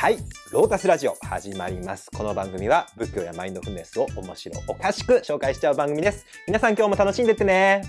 [0.00, 0.18] はい、
[0.52, 2.08] ロータスラジオ始まります。
[2.16, 6.24] この番組は仏教やマインドフルネスを面白おかしく紹介しちゃう番組です。
[6.46, 7.82] 皆さん今日も楽しんでってね。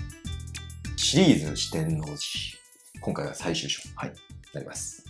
[0.96, 2.16] シリーズ四天王寺。
[3.00, 3.80] 今回が最終章。
[3.94, 4.12] はい。
[4.52, 5.04] なります。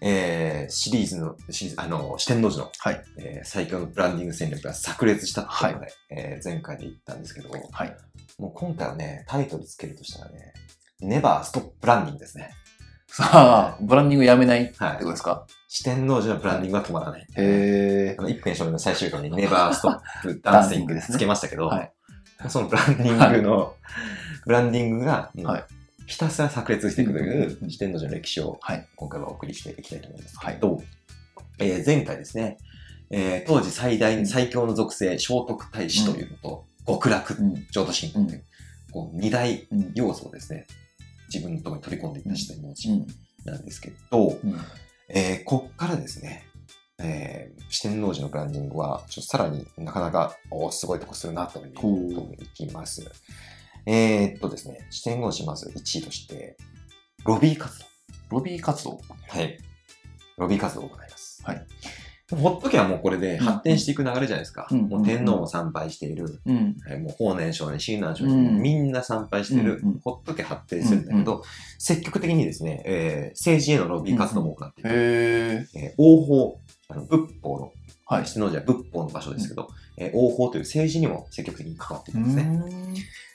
[0.00, 3.04] えー、シリーズの、シリーズ、あの、四天王寺の、はい。
[3.18, 7.96] えー最強のブランディング戦略が炸裂したっていうので、えー前回で言ったんですけど、はい。
[8.38, 10.52] もう今回はね、タイトルつけるとしたらね、
[11.00, 12.50] ネバーストップブランディングですね。
[13.06, 13.28] さ
[13.78, 15.46] あ、ブランディングやめないってはいことですか？
[15.74, 17.26] 四天王寺のブランディングは止まらない。
[17.36, 21.92] へあの、一辺勝利の最終回にネバーストップダンシングつけましたけど、はい
[22.48, 23.74] そのブランディングの、
[24.46, 25.64] ブランディングが、はい
[26.06, 28.86] ひたすら炸裂していくという四天王寺の歴史をはい。
[28.94, 30.82] 今回はお送りしていきたいと思いますけど、
[31.58, 32.58] えー前回ですね、
[33.10, 37.66] えー当時最大、うん最強の属性、聖徳太子というのと、極楽、うん。
[37.72, 38.44] 浄土真空という、
[38.92, 39.90] こう二大うん。
[39.96, 40.66] 要素をですね、
[41.32, 43.06] 自分のところに取り込んでいった四天王う寺ん。
[43.56, 44.60] なんですけど、うん。
[45.08, 46.46] えーこっからですね、
[46.98, 53.10] えー四天王寺のブランディングは、ちょっとさらになかなか、おーすごいとこするなというところに行きます。
[53.86, 56.56] えーっとですね、四天王寺まず1位として、
[57.24, 57.84] ロビー活動。
[58.30, 59.58] ロビー活動はい。
[60.36, 61.42] ロビー活動を行います。
[61.44, 61.66] はい。
[62.32, 64.66] ほっとけばもうこれで発展していく流れじゃないですか。
[64.70, 66.40] うんもう天皇も参拝している。
[66.46, 66.76] うん。
[66.88, 69.80] えーもう法然上人、親鸞上人、うんみんな参拝している。
[69.82, 71.42] うんうんほっとけ発展するんだけど、
[71.78, 74.90] 積極的にですね、えー政治へのロビー活動も行っている。
[74.90, 75.66] へえ。
[75.74, 77.72] えー王法、あの仏法の
[78.06, 78.26] はい。
[78.26, 82.62] 七の字は仏法の場所ですけど、えー王法という政治にも積極的に関わっているんですね。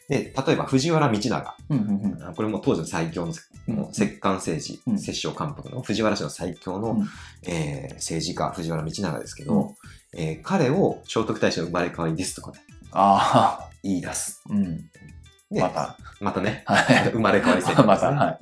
[0.09, 1.55] で、例えば藤原道長。
[2.35, 3.33] これも当時の最強の
[3.67, 7.07] うんもう摂関政治、うん摂政関白の藤原氏の最強の、うん
[7.47, 9.75] えー政治家、藤原道長ですけど、
[10.17, 12.57] えー彼を聖徳太子の生まれ変わりですとかね、
[12.91, 13.69] ああ。
[13.83, 14.41] 言い出す。
[14.49, 14.77] うん。
[15.51, 15.95] で、また。
[16.19, 17.11] またね、はい。
[17.11, 18.09] 生まれ変わり戦略 また。
[18.09, 18.39] はい。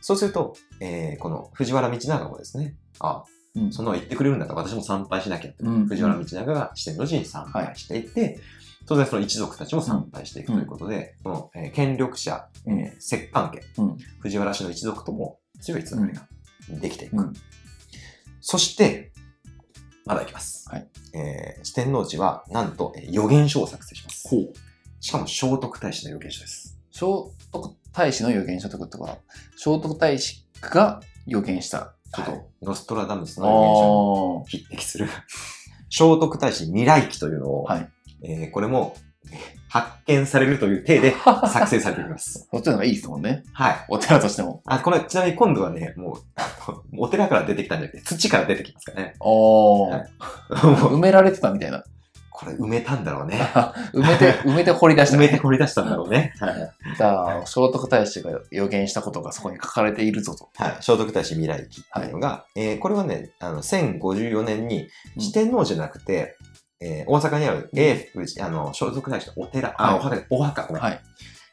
[0.00, 3.22] そうすると、えーこの藤原道長もですね、あ、
[3.54, 8.40] うんその言ってくれるんだったら私も参拝しなきゃって、うん藤原道長が四天王寺に参拝していって、
[8.86, 16.26] 当然その一族たちも参拝していくということで、この、えー権力者、えー摂関家、うん藤原氏の一族とも強いつながりが
[16.80, 17.16] できていく。
[17.16, 17.32] うん
[18.42, 19.12] そして、
[20.06, 20.68] まだいきます。
[20.70, 24.28] はいえー四天王寺は、なんと、えー予言書を作成します。
[24.28, 24.52] ほう。
[25.00, 26.78] しかも聖徳太子の予言書です。
[26.90, 27.30] 聖徳
[27.92, 29.18] 太子の予言書ということは、
[29.56, 32.30] 聖徳太子が予言したこと。
[32.32, 35.08] はいノストラダムスの予言書にあ匹敵する
[35.90, 37.88] 聖徳太子未来記というのを、はい
[38.22, 38.96] えーこれも
[39.30, 41.46] えー発見されるという体であ。
[41.48, 42.48] 作成されていきます。
[42.50, 43.44] そっちの方がいいですもんね。
[43.52, 43.76] はい。
[43.88, 44.62] お寺としても。
[44.66, 46.18] あ、これちなみに今度はね、もう、
[46.98, 49.14] お寺から出てきたんじゃなくて、土から出てきますからね。
[49.20, 49.90] おー。
[49.92, 50.08] はい
[50.50, 51.84] 埋められてたみたいな。
[52.32, 53.36] これ埋めたんだろうね。
[53.92, 56.32] 埋めて、埋めて掘り出した、埋めて掘り出したんだろうね。
[56.40, 56.72] はい。
[56.96, 60.48] じゃあ、聖徳太子が予言したことがそこに書かれているぞと。
[60.56, 60.76] はい。
[60.80, 66.36] 聖徳太子未来記っていうのが、えーこれはね、あの、1054年に四天王じゃなくて、
[66.80, 70.82] えー大阪にある永福寺、あの、聖徳太子のお寺、あ、はいお墓、お墓、ごめん。
[70.82, 71.00] はい。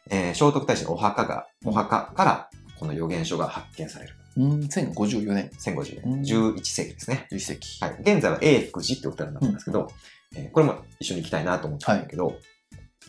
[0.09, 2.49] えー聖徳太子のお墓が、お墓から、
[2.79, 4.13] この予言書が発見される。
[4.37, 7.27] うん、1054年、1050うん年、11世紀ですね。
[7.31, 7.83] 11世紀。
[7.83, 7.97] はい。
[8.01, 9.87] 現在は永福寺ってお寺になってますけど、
[10.35, 12.37] えーこれも一緒に行きたいなと思ってたんだけど、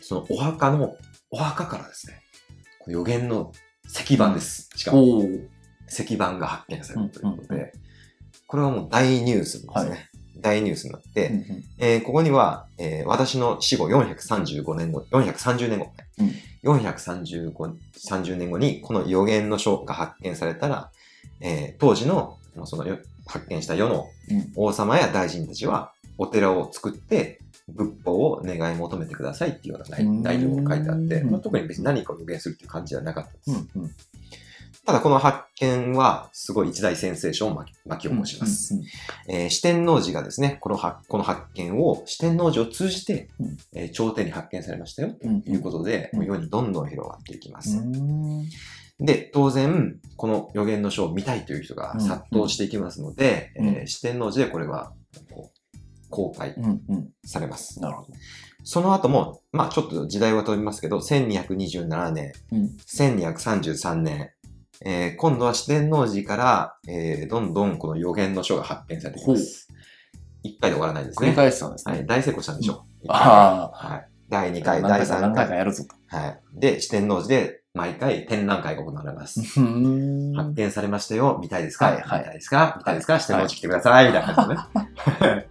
[0.01, 0.95] そのお墓の、
[1.31, 2.21] お墓からですね、
[2.79, 3.51] この予言の
[3.85, 4.69] 石板です。
[4.75, 5.23] しかも。
[5.91, 7.73] 石板が発見されるということうんで、
[8.47, 9.89] これはもう大ニュースですね。
[9.89, 9.95] は
[10.41, 11.63] 大ニュースになって、うんうん。
[11.77, 15.85] えーここには、えー私の死後435年後、430年後、
[16.17, 16.33] ね。
[16.63, 20.91] 435、30年後にこの予言の書が発見されたら、
[21.41, 24.51] えー当時のそのよ発見した世のうん。
[24.55, 27.39] 王様や大臣たちはお寺を作って
[27.69, 31.31] 仏法を願い求めてくださいっていうような内容が書いてあって、うん。
[31.31, 33.51] まあ、特に別に何かを予言するっていう感じではなかったです。
[33.51, 33.91] うんうん
[34.89, 37.55] ただこの発見はすごい一大センセーションを
[37.85, 38.73] 巻き起こします。
[39.27, 43.57] 四天王寺がですね、このはこの発見を四天王寺を通じて、うん。
[43.73, 46.19] えー朝廷に発見されましたようんということで、うん。
[46.21, 47.77] もう世にどんどん広がっていきます。
[47.77, 48.45] うん。
[48.99, 53.67] で、当然、この予言の書を見たいという人がうん殺到していきますので、うん。
[53.67, 54.91] えー四天王寺でこれは
[55.29, 55.77] こう
[56.09, 57.09] 公開うんうん。
[57.23, 57.79] されます。
[57.79, 58.07] なるほど。
[58.63, 62.75] その後も、まあちょっと時代は飛びますけど、1227年、うん。
[62.87, 64.31] 1233年、
[64.85, 69.67] えー今度は四天王寺から、えーどんどんこの予言の書が発見されていきます。
[70.43, 71.27] 一回で終わらないですね。
[71.27, 71.93] 繰り返したんですね。
[71.95, 73.05] はい、大成功したんでしょう。
[73.09, 74.07] あはい。
[74.29, 75.57] 第2回、第何回か3何回か回。
[75.57, 76.15] やるぞと。
[76.17, 76.39] はい。
[76.53, 79.41] で、四天王寺で毎回展覧会が行われます。
[79.59, 81.39] うん発見されましたよ。
[81.41, 82.75] 見たいですか、はいはい見たいですか？
[82.77, 83.19] 見たいですか？
[83.19, 84.07] 四天王寺来てください。
[84.07, 85.45] みたいな感じでね。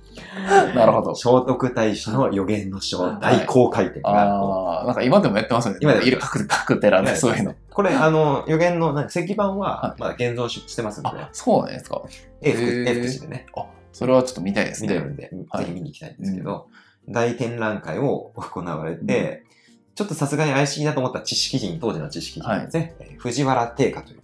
[0.75, 1.15] なるほど。
[1.15, 5.79] 聖徳太子の予言の書大公開展が、ああ、なんか今でもやってますよね。
[5.83, 7.55] 今でもいる各各寺でそういうの。
[7.79, 12.03] これ、あの、予言の、石板はは、まだ現像ししてますので、あ、そうなんですか。
[12.43, 12.89] 英福、へー。
[12.89, 13.47] 英福寺でね、
[13.93, 14.89] それはちょっと見たいですね。
[14.89, 15.65] 見れるんで、はい。
[15.67, 16.67] ぜひ見に行きたいんですけど、
[17.09, 19.45] 大展覧会を行われて、
[19.95, 24.23] ちょっとさすがに怪しいなと思った知識人、当時の知識人ですね、えー藤原定家という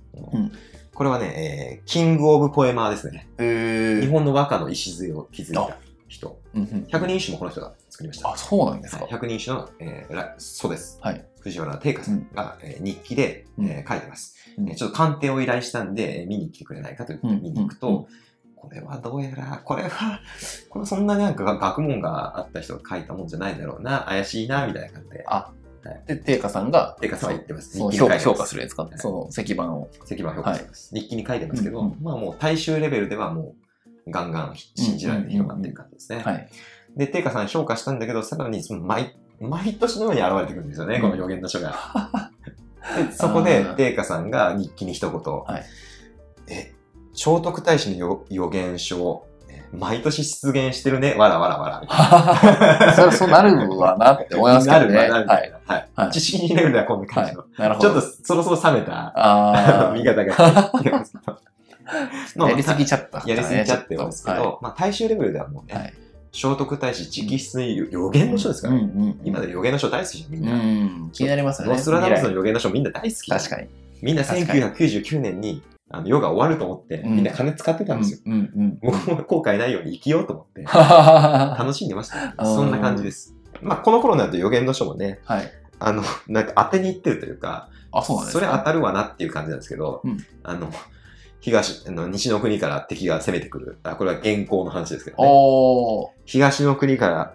[0.93, 3.29] これはね、えーキング・オブ・ポエマーですね。
[3.39, 5.77] 日本の和歌の礎を築いた
[6.09, 6.41] 人。
[6.89, 8.33] 百人一首もこの人が作りました。
[8.33, 9.03] あ、そうなんですか？
[9.05, 9.13] はい。
[9.13, 10.99] 百人一首の、えーらそうです。
[11.01, 11.25] はい。
[11.41, 18.07] 藤原定家さんが、えー日記で、うんえー書いてます、うんえーちょっと鑑定を依頼したんで、えー見に来てくれないかということで見に行くと、うんうん
[18.57, 20.21] これはどうやら、これは、
[20.71, 25.53] これそんななんか学問があった人が書いたもんじゃないだろうな、怪しいな、みたいな感じで、あ、
[26.07, 27.77] で、定価さんが、定家さんは言ってます。
[27.77, 28.85] そう日記に評評価するやつか？
[28.85, 28.89] は。
[28.89, 29.91] いその石板を。
[30.07, 30.95] 石板評価してます。
[30.95, 33.55] 日記に書いてますけど、うんうんまあもう大衆レベルではも
[34.07, 36.21] う、ガンガン信じられて広がってる感じですね。
[36.21, 36.49] はい。
[36.97, 41.75] で、定家さん評価したんだけど、さらにその毎、毎年のように現れてくるんですよね、うんこの予言の書が。
[43.09, 45.65] でそこで定家さんが日記に一言、はい
[46.49, 46.75] え、
[47.15, 51.81] 聖徳太子の予予言書、え毎年出現してるね、わらわらわら。
[51.81, 54.95] みたいそれそうなるわなって思いますけどね。
[54.95, 55.41] なるわなるみはい。
[55.43, 55.59] たいな。
[55.67, 55.89] はい。
[55.95, 57.45] はい知識レベルではこんな感はいじの。。
[57.57, 57.91] なるほど。
[57.91, 60.35] ちょっとそろそろ冷めた、あ 見方が。
[62.39, 65.93] あ、やりすぎちゃった、やりすぎちゃってますけど、はまあ大衆レベルではもうね、はい
[66.35, 68.81] 聖徳太子直筆の予言の書ですからね。
[68.81, 70.57] うんうんうん今で予言の書大好きじゃん、みんうな。
[70.57, 71.11] ん。
[71.13, 71.75] 気になりますよね。
[71.75, 73.27] ノストラダムスの未予言の書みんな大好き。
[73.27, 73.69] 来確かに。
[74.03, 78.19] みんな確かに1999年にあの世が終わると思って、うんみんな金使ってたんですよ。
[78.27, 78.79] うんうんうん。
[78.83, 83.35] 僕も後悔ないように生きようと思って、は 楽しんでましたそんな感じです。
[83.63, 85.33] まあ、この頃になると予言の書もね、い。
[85.79, 90.69] あの、なんか当てにいってるというか、あ、そうなんですかそれ当たるわなっていう感じなんですけど、うんあの、
[91.45, 93.79] 東、あの西の国から敵が攻めてくる。
[93.83, 95.23] あこれは現行の話ですけどね。
[95.29, 96.09] おー。
[96.25, 97.35] 東の国から、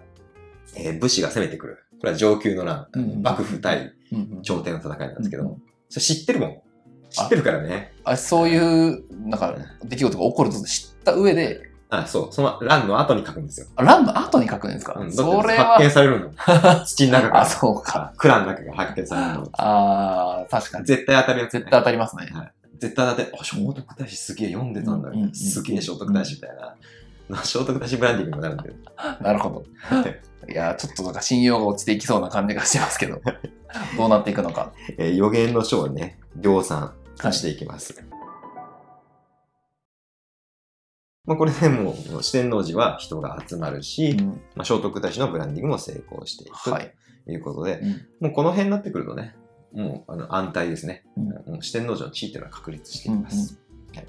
[0.76, 1.84] えー武士が攻めてくる。
[2.00, 2.88] これは上級の乱。
[2.92, 6.60] うん幕府対うんうん朝廷の戦いなんですけど、うんそれ知ってるもん。
[7.08, 7.92] 知ってるからね。
[8.02, 12.32] あそういう、なんか、出来事が起こると知った上で、あ、そう。
[12.32, 13.66] その乱の後に書くんですよ。
[13.76, 16.30] あランの後に書くんですか、うん、それ発見は、されるの。
[16.86, 17.40] 土の中から。
[17.42, 18.12] あ、そうか。
[18.16, 19.48] クラの中が発見されるの。
[19.52, 20.86] あー、確かに。
[20.86, 21.60] 絶対当たるやつ、ね。
[21.60, 22.28] 絶対当たりますね。
[22.80, 25.34] 絶対当たって、あ、聖徳太子すげえ読んでたんだみたいな。
[25.34, 26.76] すげえ聖徳太子みたいな。
[27.28, 28.72] な 聖徳太子ブランディングにもなるんで。
[29.20, 29.64] なるほど。
[30.50, 33.20] いやー、ちょっとなんか信用が落ちていきそうな感じがしてますけど、
[33.96, 34.72] どうなっていくのか。
[34.96, 38.02] えー予言の書をね、量産させていきます。
[41.26, 46.94] まあこれでもう四天王寺は人が集まるし、うんまあ、聖徳太子のブランディングも成功していくはい。
[47.26, 47.90] ということで、うん
[48.20, 49.36] もうこの辺になってくるとね、
[49.72, 51.04] もうあの安泰ですね。
[51.16, 53.60] うん四天王寺の地位っていうのは確立しています。
[53.94, 54.06] はい、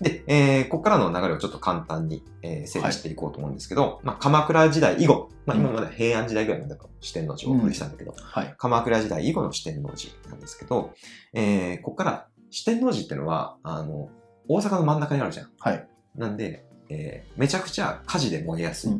[0.00, 8.54] で、えーここからの流れをちょっと簡単に、えー整理していこうと思うんですけど、まあ、鎌倉時代以後、まあ、今まで平安時代ぐらいまでの四天王寺をお送りしたんだけど、はい。
[8.58, 10.94] 鎌倉時代以後の四天王寺なんですけど、
[11.32, 14.10] えーここから四天王寺っていうのは、あの、
[14.48, 15.50] 大阪の真ん中にあるじゃん。
[15.58, 15.88] はい。
[16.14, 18.92] なんで、えーめちゃくちゃ火事で燃えやすい。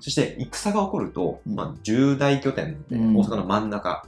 [0.00, 4.06] そして、戦が起こると、うんまあ、重大拠点で、うん大阪の真ん中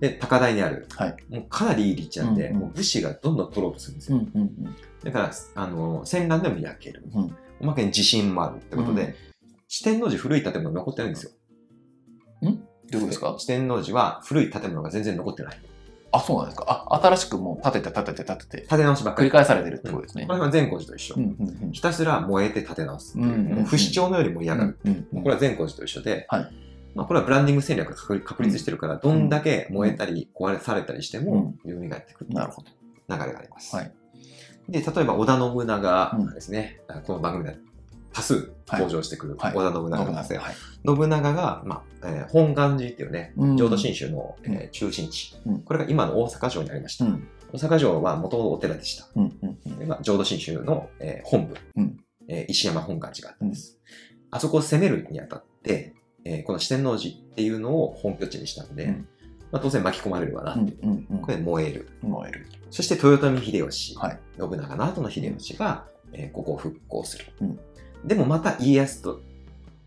[0.00, 0.86] で、高台にある。
[0.96, 1.16] はい。
[1.28, 4.20] もうかなりいい立地なんで、もう武士がどんどん取ろうとするんですよ。
[5.04, 7.04] だから、あの、戦乱でも焼ける。
[7.14, 9.14] うんおまけに地震もあるってことで、うん
[9.68, 11.30] 四天王寺古い建物残ってないんですよ。
[12.42, 13.36] どういうことですか？
[13.38, 15.58] 四天王寺は古い建物が全然残ってない。
[16.12, 16.86] あ、そうなんですか。
[16.88, 19.28] あ、新しくもう建てて建てて建てて、建て直しばっかり。
[19.28, 20.34] 繰り返されてるってことですねこ。
[20.34, 21.14] れは善光寺と一緒。
[21.16, 23.18] うんうんうんひたすら燃えて建て直す。
[23.18, 24.78] うんうんうんもう不死鳥のより盛り上がる。
[24.84, 26.52] うんうんこれは善光寺と一緒で、はい
[26.94, 31.72] まあ、これはブランディング戦略が確確立してるから、どんだけ燃えたり壊れされたりしても、蘇っ
[32.06, 32.68] てくるなるほど。
[33.08, 33.74] 流れがあります。
[33.74, 33.92] はい
[34.68, 37.58] で、例えば織田信長がですね、この番組で
[38.12, 39.56] 多数登場してくるはい。
[39.56, 40.40] 織田信長なんですよ。
[40.40, 40.54] はい。
[40.86, 43.56] 信長が、まあえー本願寺っていうね、うん。
[43.56, 44.52] 浄土真宗の、うん。
[44.52, 45.60] えー中心地、うん。
[45.62, 47.04] これが今の大阪城にありました。
[47.04, 47.28] うん。
[47.52, 49.06] 大阪城は元々お寺でした。
[49.78, 51.96] でまあ、浄土真宗の、えー本部、うん。
[52.28, 53.78] えー石山本願寺があったんです。
[54.30, 59.08] あそこを攻めるにあたって、えーこの四天王寺っていうのを本拠地にしたんで、うん。
[59.50, 61.20] まあ、当然巻き込まれるわなっていう。
[61.20, 61.88] これで燃える。
[62.02, 62.46] 燃える。
[62.70, 64.18] そして豊臣秀吉、はい。
[64.38, 67.26] 信長の後の秀吉が、えーここを復興する。
[68.02, 69.20] うんでもまた家康と、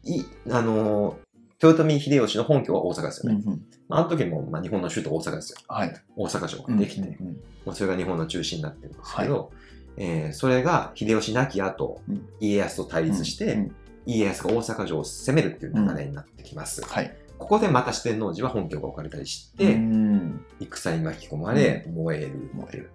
[0.04, 1.26] いあのー
[1.64, 3.42] 豊臣秀吉の本拠は大阪ですよね。
[3.46, 5.60] うんうんまあ、あの時も、まあ、日本の首都大阪ですよ。
[5.68, 5.94] はい。
[6.16, 9.52] 大阪城ができて、うんうんまあ、それが日本の中心になってるんですけど、
[9.98, 13.76] えーそれが秀吉亡き後、うん家康と対立して、うん
[14.08, 16.84] 家康が大阪城を攻めるっていう流れになってきます。
[16.84, 17.16] はい。
[17.40, 22.50] ここでまた四天王寺は本拠が置かれたりしうて、ん戦に巻き込まれ、燃える。
[22.54, 22.92] 燃える。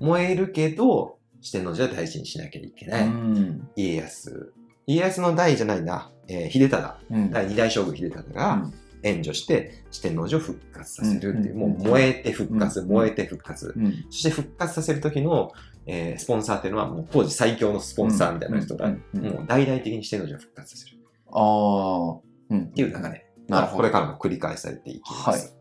[0.00, 1.15] 燃えるけど、
[1.46, 3.06] 四天王寺は大事にしなきゃいけない。
[3.06, 4.52] うん家康。
[4.88, 13.72] 家康の代じゃないな、えー秀忠、うん第二代将軍秀忠が、うん援助して四天王寺を復活させるっていう、うんもう燃えて復活、うん燃えて復活。
[13.76, 13.92] うん。
[14.10, 15.52] そして復活させる時の、
[15.86, 20.98] えースポンサーっていうのはもう当時最強のスポンサーみたいな人が、もう大々的に四天王寺を復活させる
[21.30, 22.20] ああ。
[22.50, 22.64] うん。
[22.64, 23.12] っていう流れなるほ
[23.48, 25.56] どがこれからも繰り返されていきます。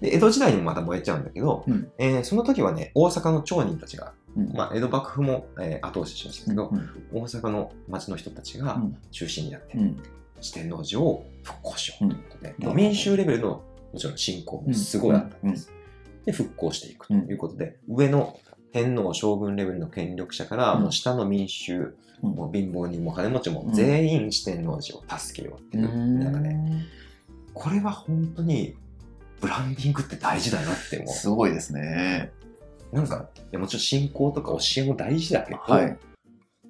[0.00, 1.90] で江戸時代にもまた燃えちゃうんだけど、うん。
[1.98, 4.52] えーその時はね、大阪の町人たちが、うん。
[4.52, 6.90] まあ、江戸幕府も、えー後押ししましたけど、うん。
[7.12, 8.96] 大阪の町の人たちがうん。
[9.10, 9.96] 中心になって、うん。
[10.40, 12.14] 四天王寺を復興しようと。
[12.14, 13.62] いうことで、うん民衆レベルの
[13.92, 15.72] もちろん信仰もすごいあったんです。
[16.26, 18.38] で、復興していくということで、上の
[18.72, 20.82] 天皇将軍レベルの権力者から、うん。
[20.82, 22.30] もう下の民衆、うん。
[22.32, 23.72] もう貧乏人も金持ちもうん。
[23.72, 26.20] 全員四天王寺を助けようっていううん。
[26.20, 26.54] 中で、
[27.54, 28.74] これは本当に
[29.40, 32.32] ブランディングって大事だなって思すごいですね。
[32.92, 32.96] う。
[32.96, 35.98] なんか、いやもちろん信仰とか教えも大事だけど、はい。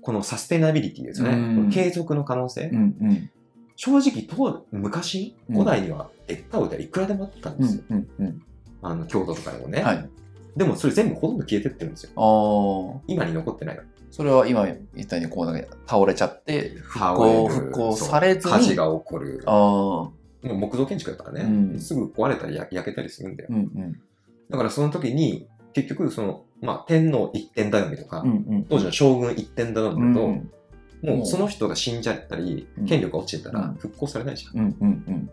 [0.02, 1.73] このサステナビリティですよね。
[1.73, 2.70] 継続の可能性。
[2.73, 3.30] うんうん。
[3.76, 7.82] 正直当、昔、うん古代には劣化歌いくらでもあったんですよ。
[7.90, 8.42] うんうん
[8.82, 9.82] あの、京都とかでもね。
[9.82, 10.08] はい。
[10.56, 13.02] でもそれ全部ほとんど消えてってるんですよ。
[13.06, 13.82] 今に残ってないの。
[14.11, 19.42] それは今言ったようにこう倒れちゃって復倒興復興されずに火事が起こる。
[19.46, 20.08] あ
[20.54, 21.80] 木造建築だからね、うん。
[21.80, 23.48] すぐ壊れたり焼焼けたりするんだよ。
[23.50, 24.00] うんうん。
[24.50, 28.64] だからその時に、結局その、まあ、天皇一点頼みとか、うんうん。
[28.64, 30.50] 当時の将軍一点頼うみだと、ん。
[31.02, 32.86] もうその人が死んじゃったり、うん。
[32.86, 33.74] 権力が落ちてたらうん。
[33.74, 34.60] 復興されないじゃん。
[34.60, 35.30] うんうんうん。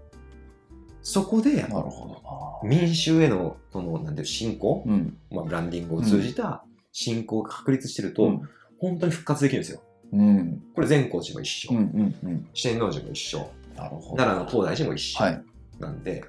[1.02, 4.86] そこで、なるほど民衆への、この、なんていう、信仰、
[5.30, 8.42] まあ、ブランディングを通じた信仰が確立してると、うん。
[8.80, 9.82] 本当に復活できるんですよ。
[10.14, 10.62] うん。
[10.76, 12.48] これ善光寺も一緒、うんうんうん。
[12.54, 15.24] 四天王寺も一緒、奈良の東大寺も一緒。
[15.24, 15.44] はい。
[15.80, 16.24] なんで、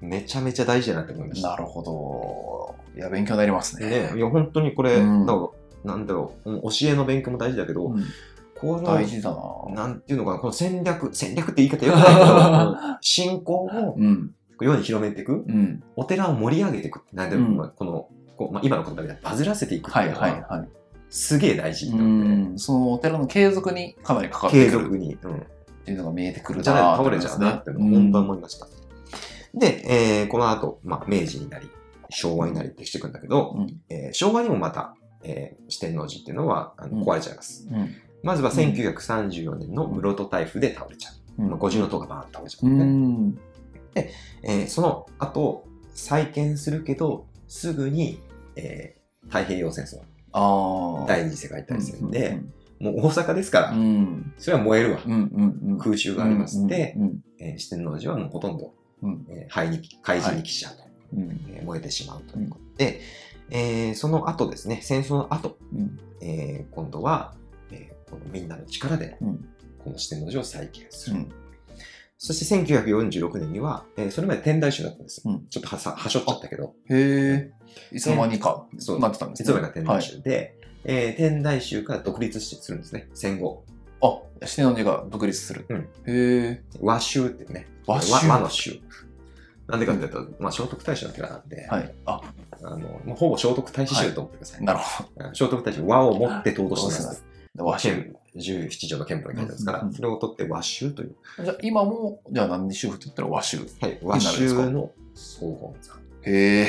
[0.00, 1.50] めちゃめちゃ大事だなって思いました。
[1.50, 2.74] なるほど。
[2.96, 3.88] いや勉強になりますね。
[3.88, 5.26] ね、いや、本当にこれ、うん。
[5.84, 8.04] なんだろう、うん教えの勉強も大事だけど、うん。
[8.58, 9.74] この、大事だな。
[9.74, 14.34] なんていうのかな、この戦略、戦略って言い方よくないけど、 信仰をうん。
[14.60, 15.82] 世に広めていく、うん。
[15.94, 17.02] お寺を盛り上げていく。
[17.12, 17.56] なんで、うん。
[17.56, 20.68] まあこの、こうまあ、今の言葉でバズらせていくってはいいうのは、はいはい
[21.10, 22.58] すげえ大事うなんで、ん。
[22.58, 24.84] そのお寺の継続にかなり関わって継くる。
[24.84, 25.16] 続に。
[25.22, 25.42] うん
[25.88, 28.66] っていうのが見えてくるじゃないなと倒れちゃうなってのを本当は思いました。
[29.54, 29.82] で、
[30.20, 31.70] えーこの後、まあ、明治になり、
[32.10, 33.80] 昭和になりってしていくんだけど、うん。
[33.88, 37.04] えー昭和にもまた、えー四天王寺っていうのはあのうん。
[37.04, 37.66] 壊れちゃいます。
[37.70, 37.94] うん。
[38.22, 41.42] まずは1934年の室戸台風で倒れちゃう。
[41.42, 41.48] うん。
[41.50, 42.84] まあ、五重塔がバーンと倒れちゃうう、ね。
[42.84, 43.38] ん
[43.94, 45.64] えーその後、
[45.94, 48.20] 再建するけど、すぐに、
[48.56, 49.98] えー太平洋戦争、
[51.06, 54.32] 第二次世界大戦で、うんもう大阪ですから、うん。
[54.38, 55.00] それは燃えるわ。
[55.78, 59.26] 空襲がありますで、うんえー四天王寺はもうほとんど、うん。
[59.28, 60.82] えー灰に、海人に帰しちゃうと、
[61.16, 61.22] うん。
[61.48, 63.00] えー燃えてしまうということで、
[63.50, 65.98] えーその後ですね、戦争の後、うん。
[66.20, 67.34] えー今度は、
[67.70, 69.48] えーこのみんなの力で、うん。
[69.84, 71.26] この四天王寺を再建する。
[72.20, 75.22] うんそして1946年には、えーそれまで天台宗だったんです。
[75.24, 75.46] うん。
[75.48, 77.52] ちょっとはさはしょっちゃったけど、へえ
[77.92, 78.98] いつの間にかそう。
[78.98, 83.64] なってたんです実はが天台はい宗で、えー天台宗から独立するんですね、戦後。
[84.00, 85.64] あ四天王寺が独立する。
[85.68, 85.78] うん。
[85.78, 88.80] へえ和宗っていうね、和宗和の宗。
[89.68, 91.94] なんでかっていうと、まあ、聖徳太子の寺なんで、はい。
[92.06, 92.20] あ。
[92.64, 94.64] あのまあ、ほぼ聖徳太子宗と思ってください。
[94.64, 95.34] なるほど。
[95.34, 97.24] 聖徳太子和を持って尊します。
[97.54, 105.98] 和宗憲十七条の憲法に書いてあるんですから、うんそれを取って和宗という、じゃあ今もじゃあ何で宗って言ったら和宗はい、和宗の総本山。
[106.22, 106.62] へ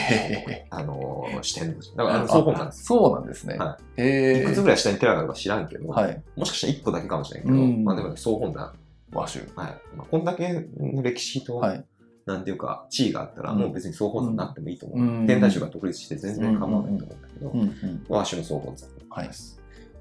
[0.48, 0.68] え。
[0.70, 1.96] あのー、四天王寺。
[1.96, 2.66] だから、総本山。
[2.68, 2.84] です。
[2.84, 3.58] そうなんですね。
[3.58, 4.44] はへえ。
[4.44, 6.24] いくつぐらい下に寺があるか知らんけど、はい。
[6.36, 7.84] もしかしたら1個だけかもしれんけど、うん。
[7.84, 8.74] まあでも総本山。
[9.12, 9.78] 和宗はい。
[9.98, 11.86] まあ、こんだけの歴史と、はい。
[12.26, 13.60] なんていうか、地位があったら、うん。
[13.60, 15.00] もう別に総本山になってもいいと思う。
[15.00, 15.28] うん。
[15.28, 18.90] 天台宗が独立して全然構わないと思うんだけど、和州の総本山。
[19.10, 19.30] はい。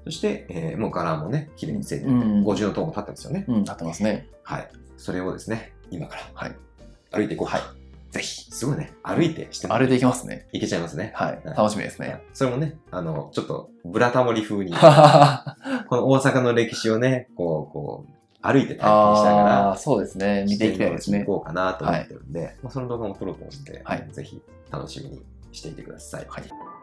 [0.09, 2.43] そして、えーもう柄もね、綺麗に整理うん。
[2.43, 3.45] 五重の塔も立ってますよね。
[3.47, 4.27] うんなってますね。
[4.41, 4.67] はい。
[4.97, 6.55] それをですね、今からはい。
[7.11, 7.47] 歩いていこう。
[7.47, 7.61] はい。
[8.09, 8.91] ぜひすごいね。
[9.03, 10.47] 歩いてしてあれでいきますね。
[10.51, 11.11] いけちゃいますね。
[11.13, 11.39] はい。
[11.45, 11.55] はい。
[11.55, 12.07] 楽しみですね。
[12.07, 12.21] はい。
[12.33, 15.55] それもね、あの、ちょっと、ブラタモリ風に、あ
[15.87, 18.11] この大阪の歴史をね、こう、こう、
[18.41, 20.45] 歩いて体験しながら、そうですね。
[20.49, 21.19] 見ていきたいですね。
[21.23, 24.07] 行こうかなと思ってるんで、まあ、その動画も撮ろうと思うんで、はい。
[24.11, 26.25] ぜひ楽しみにしていてください。
[26.27, 26.78] はい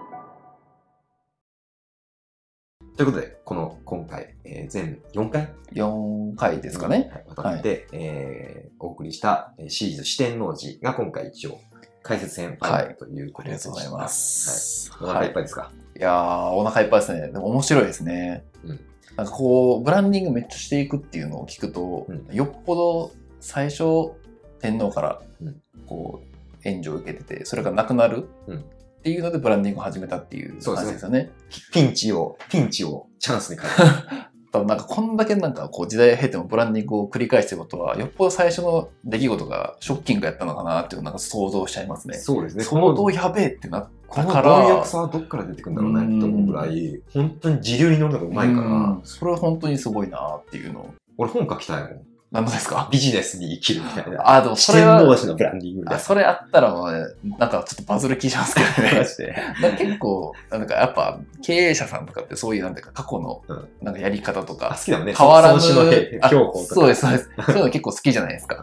[2.97, 7.11] ということで、この今回、えー全4回？4回ですかね。
[7.13, 11.61] はい、渡って、えーお送りしたえーシリーズ四天王寺が今回一応
[12.03, 14.91] 解説編はいというあことでりがとうございます。
[14.93, 15.11] はい。
[15.11, 17.29] お腹いっぱいですか、いやー、お腹いっぱいですね。
[17.29, 18.45] でも面白いですね。
[18.65, 18.81] うん
[19.17, 24.13] なんかこう、ブランディングめっちゃしていくっていうのを聞くと、うんよっぽど最初、
[24.61, 28.65] 天皇からうんこう、援助を受けてて、それがなくなるうん
[29.07, 31.31] っていうのでブランディングを始めたっていうそうですよね。
[31.73, 33.97] ピンチを、ピンチをチャンスに変える。
[34.51, 42.15] 多分なんかこんだけなんかこう時代を経てもブランディングを繰り返してることは、よっぽど最初の出来事がショッキングやったのかなっていうなんか想像しちゃいますね。
[42.15, 42.65] そうですね。
[42.65, 50.95] 相当やべえってなっこのだから貪欲さはどっから出てくるんだろうねって思うぐらい、本当に自流に乗るのがうまいから、うんそれは本当にすごいなっていうのを。
[51.17, 52.03] 俺本書きたいもん。
[52.43, 52.89] 何ですか？
[52.91, 54.31] ビジネスに生きるみたいな。
[54.37, 56.03] あ、でもそれは、同士のブランディングみたいあな。
[56.05, 57.05] それあったらもうね、
[57.39, 58.99] なんかちょっとバズる気しますけどね。
[58.99, 59.37] マジで。
[59.87, 65.15] 結構、なんかやっぱ経営者さんとかってそういうなんていうか過去のうんなんかやり方とあ、か好きだね。
[65.15, 66.05] 変わらぬ、その標
[66.45, 66.75] 本とか。
[66.75, 67.31] そうです、そうです。
[67.47, 68.63] そういうの結構好きじゃないですか。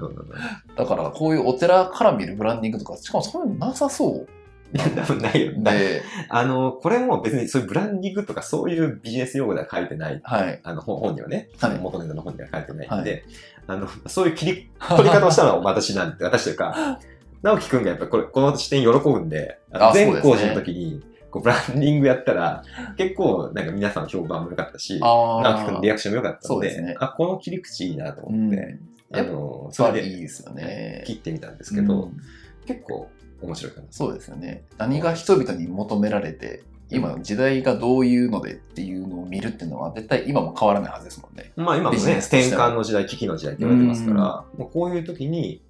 [0.78, 4.28] だからこういうお寺から見るブランディングとか、しかもそういうのなさそう
[4.74, 5.54] 多 分ないよ。
[5.58, 10.20] だで、あの、これも別にそういうブランディングとかそういうビジネス用語では書いてない。
[10.24, 10.60] はい。
[10.64, 11.78] あの、本本にはね、はい。
[11.80, 13.24] 元ネタの本には書いてないんで、
[13.68, 17.00] はあの、そういう切り取り方をしたのは私なんて、私というか、
[17.44, 19.60] 直樹くんがやっぱりこれ、この視点喜ぶんで、
[19.94, 22.64] 全工事の時に、こうブランディングやったら、
[22.98, 26.96] 結構なんか皆さん評判も良かったし、あ直樹くんのリアクションも良かったので、ですね。
[27.00, 28.78] あ、この切り口いいなとうん思って、
[29.14, 31.04] あの、それそれでいいですよね。
[31.06, 32.18] 切ってみたんですけど、うん。
[32.66, 33.10] 結構
[33.42, 33.88] 面白いかな。
[33.92, 34.64] そうですよね。
[34.78, 41.52] 何が人々に求められて、今の時代がどういうのでっていうのを見るっていうのは絶対今も変わらないはずですもんね。
[41.56, 45.62] まあ今もね、転換の時代、危機の時代って言われてますから、もうこういう時に、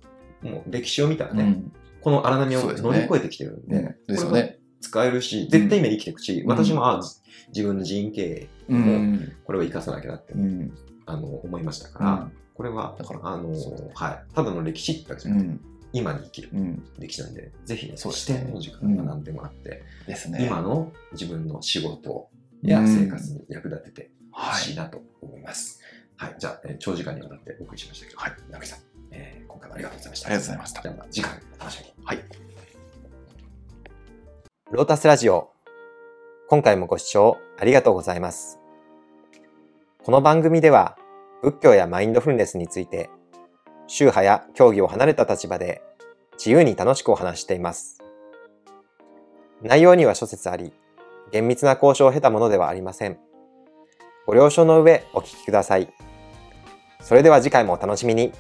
[0.42, 1.72] もう歴史を見たらね、うん
[2.04, 4.60] この荒波を乗り越えてきてるんで、うんですよね。
[4.82, 7.02] 使えるし、絶対今生きていくし、うん私も、あ
[7.56, 9.32] 自分の人員経営、うん。
[9.46, 10.74] これを生かさなきゃなって、うん。
[11.06, 13.54] あの思いましたから、これは、だからあの
[13.94, 15.62] はい、ただの歴史ってわけじゃなくて、うん。
[15.94, 16.84] 今に生きるうん。
[17.00, 20.46] 歴史なんで、ぜひね、視そうですね点の時間学んでもらって、ですね。
[20.46, 22.30] 今の自分の仕事
[22.64, 24.62] や生活に役立ててほはい。
[24.62, 25.80] しいなと思います。
[26.18, 28.80] はい、じゃあ、えー長時間にわたってお送りしましたけど、はい、直樹さん、
[29.12, 30.28] えー今回もありがとうございました。
[30.28, 32.06] ありがとうございましたじゃあ、まあ次回お楽しみに。
[32.06, 32.20] はい。
[34.72, 35.52] ロータスラジオ。
[36.50, 38.60] 今回もご視聴ありがとうございます。
[40.04, 40.98] この番組では
[41.42, 43.10] 仏教やマインドフルネスについて
[43.88, 45.82] 宗派や競技を離れた立場で
[46.38, 48.02] 自由に楽しくお話しています。
[49.62, 50.74] 内容には諸説あり、
[51.32, 53.18] 厳密な交渉を経たものではありません。
[54.26, 55.88] ご了承の上お聞きください。
[57.02, 58.32] それでは次回もお楽しみに。